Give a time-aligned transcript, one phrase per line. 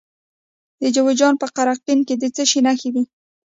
[0.81, 3.03] د جوزجان په قرقین کې د څه شي نښې دي؟